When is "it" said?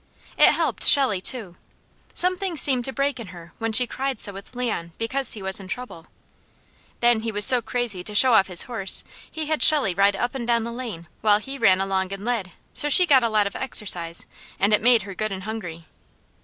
0.35-0.53, 14.73-14.81